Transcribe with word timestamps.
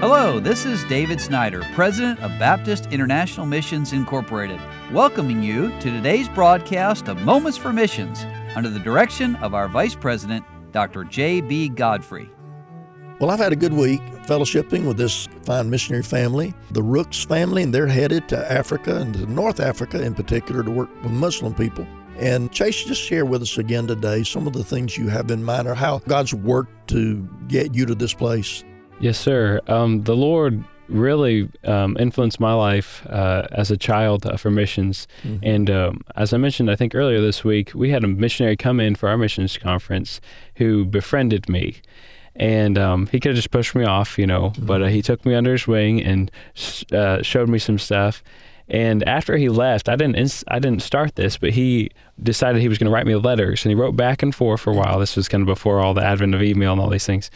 Hello, 0.00 0.40
this 0.40 0.64
is 0.64 0.82
David 0.84 1.20
Snyder, 1.20 1.62
President 1.74 2.18
of 2.20 2.30
Baptist 2.38 2.86
International 2.86 3.44
Missions 3.44 3.92
Incorporated, 3.92 4.58
welcoming 4.94 5.42
you 5.42 5.68
to 5.80 5.90
today's 5.90 6.26
broadcast 6.26 7.06
of 7.08 7.20
Moments 7.20 7.58
for 7.58 7.70
Missions 7.70 8.24
under 8.56 8.70
the 8.70 8.78
direction 8.78 9.36
of 9.36 9.52
our 9.52 9.68
Vice 9.68 9.94
President, 9.94 10.42
Dr. 10.72 11.04
J.B. 11.04 11.68
Godfrey. 11.68 12.30
Well, 13.20 13.28
I've 13.28 13.40
had 13.40 13.52
a 13.52 13.56
good 13.56 13.74
week 13.74 14.00
fellowshipping 14.24 14.86
with 14.86 14.96
this 14.96 15.28
fine 15.42 15.68
missionary 15.68 16.02
family, 16.02 16.54
the 16.70 16.82
Rooks 16.82 17.22
family, 17.22 17.62
and 17.62 17.74
they're 17.74 17.86
headed 17.86 18.26
to 18.30 18.50
Africa 18.50 18.96
and 18.96 19.12
to 19.12 19.26
North 19.26 19.60
Africa 19.60 20.02
in 20.02 20.14
particular 20.14 20.62
to 20.62 20.70
work 20.70 20.88
with 21.02 21.12
Muslim 21.12 21.52
people. 21.52 21.86
And 22.16 22.50
Chase, 22.50 22.84
just 22.84 23.02
share 23.02 23.26
with 23.26 23.42
us 23.42 23.58
again 23.58 23.86
today 23.86 24.22
some 24.22 24.46
of 24.46 24.54
the 24.54 24.64
things 24.64 24.96
you 24.96 25.08
have 25.08 25.30
in 25.30 25.44
mind 25.44 25.68
or 25.68 25.74
how 25.74 25.98
God's 26.08 26.32
worked 26.32 26.88
to 26.88 27.28
get 27.48 27.74
you 27.74 27.84
to 27.84 27.94
this 27.94 28.14
place. 28.14 28.64
Yes, 29.00 29.18
sir. 29.18 29.60
Um, 29.66 30.04
the 30.04 30.14
Lord 30.14 30.62
really 30.88 31.48
um, 31.64 31.96
influenced 31.98 32.40
my 32.40 32.52
life 32.52 33.06
uh, 33.06 33.46
as 33.52 33.70
a 33.70 33.76
child 33.76 34.26
uh, 34.26 34.36
for 34.36 34.50
missions. 34.50 35.06
Mm-hmm. 35.22 35.44
And 35.44 35.70
um, 35.70 36.00
as 36.16 36.32
I 36.32 36.36
mentioned, 36.36 36.70
I 36.70 36.76
think 36.76 36.94
earlier 36.94 37.20
this 37.20 37.44
week, 37.44 37.72
we 37.74 37.90
had 37.90 38.04
a 38.04 38.08
missionary 38.08 38.56
come 38.56 38.80
in 38.80 38.94
for 38.94 39.08
our 39.08 39.16
missions 39.16 39.56
conference 39.56 40.20
who 40.56 40.84
befriended 40.84 41.48
me. 41.48 41.76
And 42.36 42.78
um, 42.78 43.06
he 43.08 43.20
could 43.20 43.30
have 43.30 43.36
just 43.36 43.50
pushed 43.50 43.74
me 43.74 43.84
off, 43.84 44.18
you 44.18 44.26
know, 44.26 44.50
mm-hmm. 44.50 44.66
but 44.66 44.82
uh, 44.82 44.86
he 44.86 45.02
took 45.02 45.24
me 45.24 45.34
under 45.34 45.52
his 45.52 45.66
wing 45.66 46.02
and 46.02 46.30
uh, 46.92 47.22
showed 47.22 47.48
me 47.48 47.58
some 47.58 47.78
stuff. 47.78 48.22
And 48.70 49.06
after 49.08 49.36
he 49.36 49.48
left, 49.48 49.88
I 49.88 49.96
didn't 49.96 50.16
ins- 50.16 50.44
I 50.48 50.60
didn't 50.60 50.82
start 50.82 51.16
this, 51.16 51.36
but 51.36 51.50
he 51.50 51.90
decided 52.22 52.62
he 52.62 52.68
was 52.68 52.78
going 52.78 52.86
to 52.86 52.92
write 52.92 53.06
me 53.06 53.16
letters, 53.16 53.64
and 53.64 53.70
he 53.70 53.74
wrote 53.74 53.96
back 53.96 54.22
and 54.22 54.34
forth 54.34 54.60
for 54.60 54.70
a 54.70 54.76
while. 54.76 55.00
This 55.00 55.16
was 55.16 55.28
kind 55.28 55.42
of 55.42 55.46
before 55.46 55.80
all 55.80 55.92
the 55.92 56.04
advent 56.04 56.34
of 56.34 56.42
email 56.42 56.72
and 56.72 56.80
all 56.80 56.88
these 56.88 57.06
things 57.06 57.30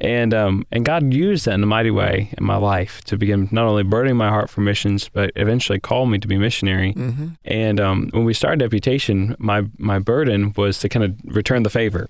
and 0.00 0.32
um, 0.32 0.64
and 0.70 0.84
God 0.84 1.12
used 1.12 1.46
that 1.46 1.54
in 1.54 1.62
a 1.62 1.66
mighty 1.66 1.90
way 1.90 2.30
in 2.38 2.44
my 2.44 2.56
life 2.56 3.02
to 3.04 3.16
begin 3.16 3.48
not 3.50 3.66
only 3.66 3.82
burning 3.82 4.16
my 4.16 4.28
heart 4.28 4.48
for 4.48 4.60
missions, 4.60 5.08
but 5.08 5.32
eventually 5.34 5.80
called 5.80 6.08
me 6.10 6.18
to 6.18 6.28
be 6.28 6.38
missionary. 6.38 6.94
Mm-hmm. 6.94 7.28
And 7.44 7.80
um, 7.80 8.08
when 8.12 8.24
we 8.24 8.32
started 8.32 8.60
Deputation, 8.60 9.34
my 9.38 9.64
my 9.76 9.98
burden 9.98 10.52
was 10.56 10.78
to 10.80 10.88
kind 10.88 11.04
of 11.04 11.16
return 11.24 11.64
the 11.64 11.70
favor. 11.70 12.08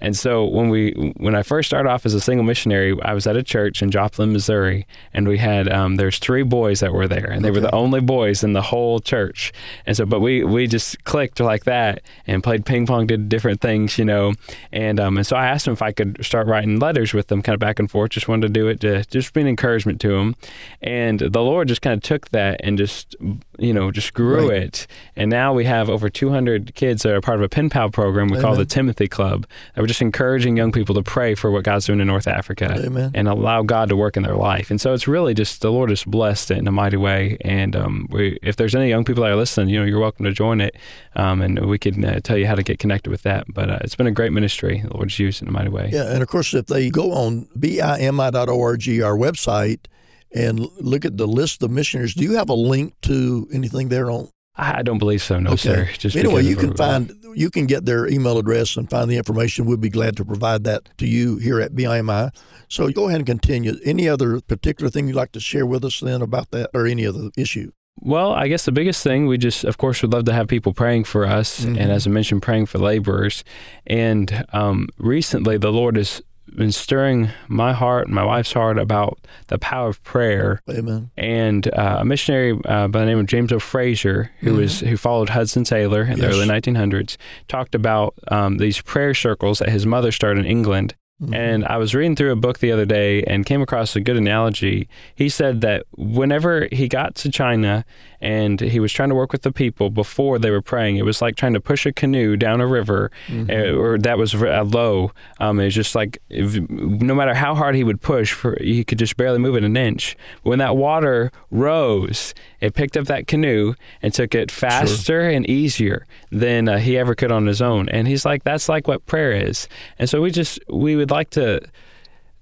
And 0.00 0.16
so 0.16 0.46
when 0.46 0.70
we 0.70 1.12
when 1.18 1.34
I 1.34 1.42
first 1.42 1.68
started 1.68 1.90
off 1.90 2.06
as 2.06 2.14
a 2.14 2.20
single 2.20 2.44
missionary, 2.44 2.96
I 3.02 3.12
was 3.12 3.26
at 3.26 3.36
a 3.36 3.42
church 3.42 3.82
in 3.82 3.90
Joplin, 3.90 4.32
Missouri, 4.32 4.86
and 5.12 5.28
we 5.28 5.36
had 5.36 5.70
um, 5.70 5.96
there's 5.96 6.18
three 6.18 6.42
boys 6.42 6.80
that 6.80 6.94
were 6.94 7.06
there, 7.06 7.30
and 7.30 7.44
they 7.44 7.50
okay. 7.50 7.60
were 7.60 7.66
the 7.66 7.74
only 7.74 8.00
boys 8.00 8.15
in 8.24 8.52
the 8.52 8.62
whole 8.62 9.00
church. 9.00 9.52
And 9.86 9.96
so, 9.96 10.06
but 10.06 10.20
we 10.20 10.44
we 10.44 10.66
just 10.66 11.04
clicked 11.04 11.40
like 11.40 11.64
that 11.64 12.02
and 12.26 12.42
played 12.42 12.64
ping 12.64 12.86
pong, 12.86 13.06
did 13.06 13.28
different 13.28 13.60
things, 13.60 13.98
you 13.98 14.04
know. 14.04 14.34
And 14.72 14.98
um, 15.00 15.16
and 15.16 15.26
so 15.26 15.36
I 15.36 15.46
asked 15.46 15.66
him 15.66 15.72
if 15.72 15.82
I 15.82 15.92
could 15.92 16.24
start 16.24 16.46
writing 16.46 16.78
letters 16.78 17.12
with 17.12 17.28
them 17.28 17.42
kind 17.42 17.54
of 17.54 17.60
back 17.60 17.78
and 17.78 17.90
forth. 17.90 18.10
Just 18.10 18.28
wanted 18.28 18.48
to 18.48 18.52
do 18.52 18.68
it 18.68 18.80
to 18.80 19.04
just 19.04 19.32
be 19.32 19.40
an 19.40 19.48
encouragement 19.48 20.00
to 20.02 20.08
them. 20.08 20.36
And 20.82 21.20
the 21.20 21.42
Lord 21.42 21.68
just 21.68 21.82
kind 21.82 21.94
of 21.94 22.02
took 22.02 22.30
that 22.30 22.60
and 22.62 22.78
just, 22.78 23.16
you 23.58 23.72
know, 23.72 23.90
just 23.90 24.14
grew 24.14 24.50
right. 24.50 24.62
it. 24.62 24.86
And 25.14 25.30
now 25.30 25.52
we 25.52 25.64
have 25.64 25.88
over 25.88 26.08
200 26.08 26.74
kids 26.74 27.02
that 27.02 27.12
are 27.12 27.20
part 27.20 27.38
of 27.38 27.42
a 27.42 27.48
pen 27.48 27.70
pal 27.70 27.90
program 27.90 28.28
we 28.28 28.38
Amen. 28.38 28.42
call 28.42 28.56
the 28.56 28.64
Timothy 28.64 29.08
Club. 29.08 29.46
That 29.74 29.80
we're 29.80 29.86
just 29.86 30.02
encouraging 30.02 30.56
young 30.56 30.72
people 30.72 30.94
to 30.94 31.02
pray 31.02 31.34
for 31.34 31.50
what 31.50 31.64
God's 31.64 31.86
doing 31.86 32.00
in 32.00 32.06
North 32.06 32.26
Africa 32.26 32.74
Amen. 32.78 33.10
and 33.14 33.28
allow 33.28 33.62
God 33.62 33.88
to 33.88 33.96
work 33.96 34.16
in 34.16 34.22
their 34.22 34.36
life. 34.36 34.70
And 34.70 34.80
so 34.80 34.92
it's 34.92 35.08
really 35.08 35.34
just 35.34 35.60
the 35.60 35.72
Lord 35.72 35.90
has 35.90 36.04
blessed 36.04 36.50
it 36.50 36.58
in 36.58 36.68
a 36.68 36.72
mighty 36.72 36.96
way. 36.96 37.38
And 37.40 37.74
um, 37.74 38.05
we, 38.08 38.38
if 38.42 38.56
there's 38.56 38.74
any 38.74 38.88
young 38.88 39.04
people 39.04 39.22
that 39.22 39.30
are 39.30 39.36
listening, 39.36 39.68
you 39.68 39.80
know, 39.80 39.84
you're 39.84 40.00
welcome 40.00 40.24
to 40.24 40.32
join 40.32 40.60
it. 40.60 40.76
Um, 41.14 41.42
and 41.42 41.66
we 41.66 41.78
can 41.78 42.04
uh, 42.04 42.20
tell 42.20 42.36
you 42.36 42.46
how 42.46 42.54
to 42.54 42.62
get 42.62 42.78
connected 42.78 43.10
with 43.10 43.22
that. 43.22 43.46
But 43.52 43.70
uh, 43.70 43.78
it's 43.82 43.96
been 43.96 44.06
a 44.06 44.12
great 44.12 44.32
ministry. 44.32 44.82
The 44.82 44.94
Lord's 44.94 45.18
used 45.18 45.42
in 45.42 45.48
a 45.48 45.52
mighty 45.52 45.70
way. 45.70 45.90
Yeah, 45.92 46.12
and 46.12 46.22
of 46.22 46.28
course, 46.28 46.54
if 46.54 46.66
they 46.66 46.90
go 46.90 47.12
on 47.12 47.46
bimi.org, 47.58 48.88
our 49.02 49.16
website, 49.16 49.86
and 50.34 50.60
look 50.80 51.04
at 51.04 51.16
the 51.16 51.26
list 51.26 51.62
of 51.62 51.70
missionaries. 51.70 52.14
Do 52.14 52.24
you 52.24 52.34
have 52.34 52.48
a 52.48 52.54
link 52.54 52.94
to 53.02 53.48
anything 53.52 53.88
there 53.88 54.10
on? 54.10 54.28
I 54.58 54.82
don't 54.82 54.98
believe 54.98 55.22
so, 55.22 55.38
no, 55.38 55.50
okay. 55.50 55.56
sir. 55.56 55.88
Just 55.98 56.16
anyway, 56.16 56.42
you 56.42 56.56
can 56.56 56.74
find 56.74 57.12
you 57.34 57.50
can 57.50 57.66
get 57.66 57.84
their 57.84 58.06
email 58.06 58.38
address 58.38 58.76
and 58.76 58.88
find 58.88 59.10
the 59.10 59.18
information. 59.18 59.66
We'd 59.66 59.82
be 59.82 59.90
glad 59.90 60.16
to 60.16 60.24
provide 60.24 60.64
that 60.64 60.88
to 60.96 61.06
you 61.06 61.36
here 61.36 61.60
at 61.60 61.74
BIMI. 61.74 62.34
So 62.68 62.88
go 62.90 63.08
ahead 63.08 63.20
and 63.20 63.26
continue. 63.26 63.74
Any 63.84 64.08
other 64.08 64.40
particular 64.40 64.90
thing 64.90 65.08
you'd 65.08 65.16
like 65.16 65.32
to 65.32 65.40
share 65.40 65.66
with 65.66 65.84
us 65.84 66.00
then 66.00 66.22
about 66.22 66.52
that, 66.52 66.70
or 66.72 66.86
any 66.86 67.06
other 67.06 67.28
issue? 67.36 67.72
Well, 68.00 68.32
I 68.32 68.48
guess 68.48 68.64
the 68.64 68.72
biggest 68.72 69.02
thing 69.02 69.26
we 69.26 69.38
just, 69.38 69.64
of 69.64 69.78
course, 69.78 70.02
would 70.02 70.12
love 70.12 70.24
to 70.26 70.32
have 70.32 70.48
people 70.48 70.72
praying 70.72 71.04
for 71.04 71.24
us, 71.24 71.60
mm-hmm. 71.60 71.78
and 71.78 71.90
as 71.90 72.06
I 72.06 72.10
mentioned, 72.10 72.42
praying 72.42 72.66
for 72.66 72.78
laborers. 72.78 73.42
And 73.86 74.44
um, 74.52 74.88
recently, 74.98 75.56
the 75.56 75.72
Lord 75.72 75.96
has 75.96 76.22
been 76.54 76.72
stirring 76.72 77.30
my 77.48 77.72
heart 77.72 78.06
and 78.06 78.14
my 78.14 78.24
wife's 78.24 78.52
heart 78.52 78.78
about 78.78 79.18
the 79.48 79.58
power 79.58 79.88
of 79.88 80.02
prayer. 80.04 80.62
Amen. 80.70 81.10
And 81.16 81.66
uh, 81.74 81.98
a 82.00 82.04
missionary 82.04 82.58
uh, 82.64 82.88
by 82.88 83.00
the 83.00 83.06
name 83.06 83.18
of 83.18 83.26
James 83.26 83.52
O. 83.52 83.58
Fraser, 83.58 84.30
who 84.40 84.50
mm-hmm. 84.50 84.58
was 84.58 84.80
who 84.80 84.96
followed 84.96 85.30
Hudson 85.30 85.64
Taylor 85.64 86.02
in 86.02 86.18
yes. 86.18 86.20
the 86.20 86.28
early 86.28 86.46
1900s, 86.46 87.16
talked 87.48 87.74
about 87.74 88.14
um, 88.28 88.58
these 88.58 88.80
prayer 88.80 89.14
circles 89.14 89.58
that 89.58 89.68
his 89.68 89.86
mother 89.86 90.12
started 90.12 90.44
in 90.44 90.50
England. 90.50 90.94
Mm-hmm. 91.22 91.34
And 91.34 91.64
I 91.64 91.78
was 91.78 91.94
reading 91.94 92.14
through 92.14 92.32
a 92.32 92.36
book 92.36 92.58
the 92.58 92.72
other 92.72 92.84
day 92.84 93.22
and 93.22 93.46
came 93.46 93.62
across 93.62 93.96
a 93.96 94.00
good 94.00 94.18
analogy. 94.18 94.88
He 95.14 95.28
said 95.30 95.62
that 95.62 95.86
whenever 95.96 96.68
he 96.70 96.88
got 96.88 97.14
to 97.16 97.30
China 97.30 97.86
and 98.20 98.60
he 98.60 98.80
was 98.80 98.92
trying 98.92 99.08
to 99.08 99.14
work 99.14 99.32
with 99.32 99.42
the 99.42 99.52
people 99.52 99.90
before 99.90 100.38
they 100.38 100.50
were 100.50 100.62
praying, 100.62 100.96
it 100.96 101.04
was 101.04 101.22
like 101.22 101.36
trying 101.36 101.54
to 101.54 101.60
push 101.60 101.86
a 101.86 101.92
canoe 101.92 102.36
down 102.36 102.60
a 102.60 102.66
river, 102.66 103.10
mm-hmm. 103.26 103.50
uh, 103.50 103.78
or 103.78 103.98
that 103.98 104.18
was 104.18 104.34
a 104.34 104.62
low. 104.62 105.12
Um, 105.38 105.60
it 105.60 105.64
was 105.64 105.74
just 105.74 105.94
like 105.94 106.18
if, 106.28 106.58
no 106.70 107.14
matter 107.14 107.34
how 107.34 107.54
hard 107.54 107.74
he 107.74 107.84
would 107.84 108.00
push, 108.00 108.32
for, 108.32 108.56
he 108.60 108.84
could 108.84 108.98
just 108.98 109.16
barely 109.16 109.38
move 109.38 109.56
it 109.56 109.64
an 109.64 109.76
inch. 109.76 110.16
When 110.42 110.58
that 110.58 110.76
water 110.76 111.30
rose, 111.50 112.34
it 112.60 112.74
picked 112.74 112.96
up 112.96 113.06
that 113.06 113.26
canoe 113.26 113.74
and 114.02 114.12
took 114.12 114.34
it 114.34 114.50
faster 114.50 115.04
sure. 115.04 115.28
and 115.28 115.48
easier 115.48 116.06
than 116.30 116.68
uh, 116.68 116.78
he 116.78 116.98
ever 116.98 117.14
could 117.14 117.32
on 117.32 117.46
his 117.46 117.60
own. 117.62 117.88
And 117.88 118.08
he's 118.08 118.24
like, 118.24 118.44
that's 118.44 118.68
like 118.68 118.88
what 118.88 119.06
prayer 119.06 119.32
is. 119.32 119.68
And 119.98 120.08
so 120.08 120.20
we 120.20 120.30
just 120.30 120.58
we 120.68 120.96
would 120.96 121.10
like 121.10 121.30
to 121.30 121.60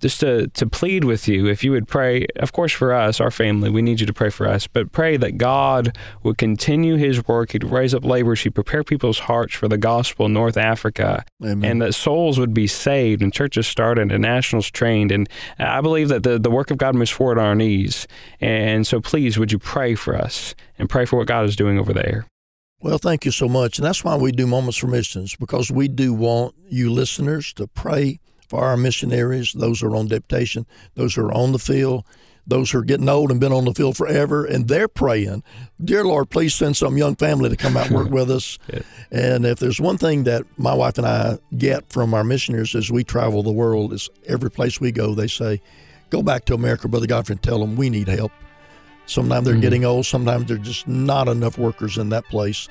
just 0.00 0.20
to, 0.20 0.48
to 0.48 0.66
plead 0.66 1.04
with 1.04 1.26
you 1.28 1.46
if 1.46 1.64
you 1.64 1.72
would 1.72 1.88
pray 1.88 2.26
of 2.36 2.52
course 2.52 2.72
for 2.72 2.92
us 2.92 3.20
our 3.20 3.30
family 3.30 3.70
we 3.70 3.82
need 3.82 4.00
you 4.00 4.06
to 4.06 4.12
pray 4.12 4.30
for 4.30 4.46
us 4.46 4.66
but 4.66 4.92
pray 4.92 5.16
that 5.16 5.38
god 5.38 5.96
would 6.22 6.38
continue 6.38 6.96
his 6.96 7.26
work 7.26 7.52
he'd 7.52 7.64
raise 7.64 7.94
up 7.94 8.04
laborers 8.04 8.42
he'd 8.42 8.54
prepare 8.54 8.84
people's 8.84 9.20
hearts 9.20 9.54
for 9.54 9.68
the 9.68 9.78
gospel 9.78 10.26
in 10.26 10.32
north 10.32 10.56
africa 10.56 11.24
Amen. 11.42 11.70
and 11.70 11.82
that 11.82 11.94
souls 11.94 12.38
would 12.38 12.54
be 12.54 12.66
saved 12.66 13.22
and 13.22 13.32
churches 13.32 13.66
started 13.66 14.12
and 14.12 14.22
nationals 14.22 14.70
trained 14.70 15.10
and 15.10 15.28
i 15.58 15.80
believe 15.80 16.08
that 16.08 16.22
the, 16.22 16.38
the 16.38 16.50
work 16.50 16.70
of 16.70 16.78
god 16.78 16.94
moves 16.94 17.10
forward 17.10 17.38
on 17.38 17.44
our 17.44 17.54
knees 17.54 18.06
and 18.40 18.86
so 18.86 19.00
please 19.00 19.38
would 19.38 19.52
you 19.52 19.58
pray 19.58 19.94
for 19.94 20.14
us 20.14 20.54
and 20.78 20.88
pray 20.88 21.04
for 21.04 21.16
what 21.16 21.26
god 21.26 21.44
is 21.44 21.56
doing 21.56 21.78
over 21.78 21.92
there 21.92 22.26
well, 22.80 22.98
thank 22.98 23.24
you 23.24 23.32
so 23.32 23.48
much. 23.48 23.78
And 23.78 23.84
that's 23.84 24.04
why 24.04 24.14
we 24.14 24.30
do 24.30 24.46
Moments 24.46 24.78
for 24.78 24.86
Missions, 24.86 25.34
because 25.34 25.68
we 25.68 25.88
do 25.88 26.12
want 26.12 26.54
you 26.68 26.92
listeners 26.92 27.52
to 27.54 27.66
pray 27.66 28.20
for 28.48 28.64
our 28.64 28.76
missionaries, 28.76 29.52
those 29.52 29.80
who 29.80 29.92
are 29.92 29.96
on 29.96 30.08
deputation, 30.08 30.66
those 30.94 31.14
who 31.14 31.22
are 31.26 31.32
on 31.32 31.52
the 31.52 31.58
field, 31.58 32.04
those 32.46 32.70
who 32.70 32.78
are 32.78 32.84
getting 32.84 33.08
old 33.08 33.30
and 33.30 33.38
been 33.38 33.52
on 33.52 33.66
the 33.66 33.74
field 33.74 33.96
forever, 33.96 34.44
and 34.44 34.68
they're 34.68 34.88
praying, 34.88 35.42
Dear 35.84 36.04
Lord, 36.04 36.30
please 36.30 36.54
send 36.54 36.76
some 36.76 36.96
young 36.96 37.14
family 37.14 37.50
to 37.50 37.56
come 37.56 37.76
out 37.76 37.88
and 37.88 37.96
work 37.96 38.10
with 38.10 38.30
us. 38.30 38.58
yeah. 38.72 38.80
And 39.12 39.44
if 39.44 39.58
there's 39.58 39.80
one 39.80 39.98
thing 39.98 40.24
that 40.24 40.44
my 40.56 40.72
wife 40.72 40.96
and 40.96 41.06
I 41.06 41.38
get 41.56 41.92
from 41.92 42.14
our 42.14 42.24
missionaries 42.24 42.74
as 42.74 42.90
we 42.90 43.04
travel 43.04 43.42
the 43.42 43.52
world, 43.52 43.92
is 43.92 44.08
every 44.26 44.50
place 44.50 44.80
we 44.80 44.90
go, 44.90 45.14
they 45.14 45.28
say, 45.28 45.60
Go 46.10 46.22
back 46.22 46.46
to 46.46 46.54
America, 46.54 46.88
Brother 46.88 47.06
Godfrey, 47.06 47.34
and 47.34 47.42
tell 47.42 47.58
them 47.58 47.76
we 47.76 47.90
need 47.90 48.08
help. 48.08 48.32
Sometimes 49.04 49.44
they're 49.44 49.54
mm-hmm. 49.54 49.60
getting 49.60 49.84
old, 49.84 50.06
sometimes 50.06 50.46
there's 50.46 50.60
just 50.60 50.88
not 50.88 51.28
enough 51.28 51.58
workers 51.58 51.98
in 51.98 52.08
that 52.10 52.24
place. 52.26 52.66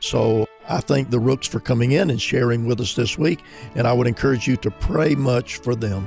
So 0.00 0.46
I 0.68 0.80
thank 0.80 1.08
the 1.10 1.18
Rooks 1.18 1.48
for 1.48 1.60
coming 1.60 1.92
in 1.92 2.10
and 2.10 2.20
sharing 2.20 2.66
with 2.66 2.80
us 2.80 2.94
this 2.94 3.16
week, 3.16 3.40
and 3.74 3.86
I 3.86 3.94
would 3.94 4.06
encourage 4.06 4.46
you 4.46 4.56
to 4.58 4.70
pray 4.70 5.14
much 5.14 5.56
for 5.56 5.74
them. 5.74 6.06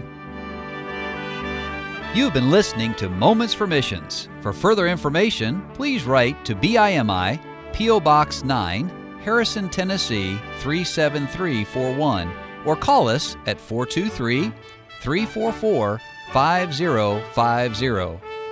You've 2.13 2.33
been 2.33 2.51
listening 2.51 2.93
to 2.95 3.09
Moments 3.09 3.53
for 3.53 3.65
Missions. 3.65 4.29
For 4.41 4.53
further 4.53 4.87
information, 4.87 5.65
please 5.73 6.03
write 6.03 6.43
to 6.45 6.53
BIMI, 6.53 7.39
P.O. 7.73 8.01
Box 8.01 8.43
9, 8.43 9.19
Harrison, 9.23 9.69
Tennessee 9.69 10.37
37341, 10.59 12.31
or 12.65 12.75
call 12.75 13.07
us 13.07 13.37
at 13.47 13.59
423 13.59 14.51
344 15.01 15.99
5050 16.33 18.30